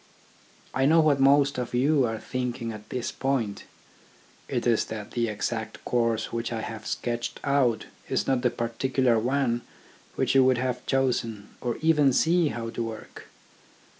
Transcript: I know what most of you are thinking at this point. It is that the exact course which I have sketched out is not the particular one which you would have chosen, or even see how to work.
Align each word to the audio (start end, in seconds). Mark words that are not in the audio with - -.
I 0.73 0.87
know 0.87 0.99
what 0.99 1.19
most 1.19 1.59
of 1.59 1.75
you 1.75 2.07
are 2.07 2.17
thinking 2.17 2.71
at 2.71 2.89
this 2.89 3.11
point. 3.11 3.65
It 4.47 4.65
is 4.65 4.85
that 4.85 5.11
the 5.11 5.27
exact 5.27 5.85
course 5.85 6.33
which 6.33 6.51
I 6.51 6.61
have 6.61 6.87
sketched 6.87 7.39
out 7.43 7.85
is 8.09 8.25
not 8.25 8.41
the 8.41 8.49
particular 8.49 9.19
one 9.19 9.61
which 10.15 10.33
you 10.33 10.43
would 10.43 10.57
have 10.57 10.83
chosen, 10.87 11.49
or 11.61 11.77
even 11.83 12.13
see 12.13 12.47
how 12.47 12.71
to 12.71 12.81
work. 12.83 13.27